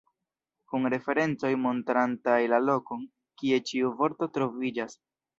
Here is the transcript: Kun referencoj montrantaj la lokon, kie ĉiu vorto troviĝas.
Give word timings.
Kun 0.69 0.87
referencoj 0.93 1.51
montrantaj 1.65 2.37
la 2.53 2.59
lokon, 2.69 3.03
kie 3.41 3.59
ĉiu 3.73 3.91
vorto 3.99 4.29
troviĝas. 4.39 4.97